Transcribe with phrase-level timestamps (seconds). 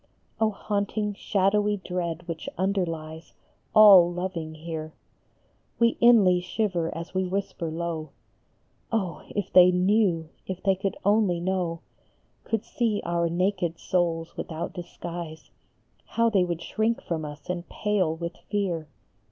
[0.39, 3.35] Oh, haunting shadowy dread which underlies
[3.75, 4.93] All loving here!
[5.77, 8.09] We inly shiver as we whisper low,"
[8.91, 11.81] Oh, if they knew if they could only know,
[12.45, 15.51] Could see our naked souls without disguise
[16.05, 18.87] How they would shrink from us and pale with fear